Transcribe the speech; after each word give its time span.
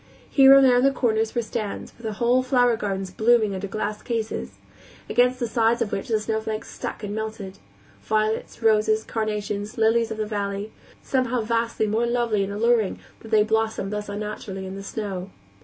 Here 0.31 0.55
and 0.55 0.65
there 0.65 0.77
on 0.77 0.81
the 0.83 0.89
corners 0.89 1.35
were 1.35 1.43
stands, 1.43 1.93
with 1.95 2.11
whole 2.15 2.41
flower 2.41 2.75
gardens 2.75 3.11
blooming 3.11 3.53
under 3.53 3.67
glass 3.67 4.01
cases, 4.01 4.57
against 5.07 5.39
the 5.39 5.45
sides 5.47 5.79
of 5.79 5.91
which 5.91 6.07
the 6.07 6.19
snowflakes 6.19 6.71
stuck 6.73 7.03
and 7.03 7.13
melted; 7.13 7.59
violets, 8.01 8.63
roses, 8.63 9.03
carnations, 9.03 9.77
lilies 9.77 10.09
of 10.09 10.17
the 10.17 10.25
valley 10.25 10.71
somehow 11.03 11.41
vastly 11.41 11.85
more 11.85 12.07
lovely 12.07 12.43
and 12.43 12.51
alluring 12.51 12.97
that 13.19 13.29
they 13.29 13.43
blossomed 13.43 13.93
thus 13.93 14.09
unnaturally 14.09 14.65
in 14.65 14.75
the 14.75 14.81
snow. 14.81 15.29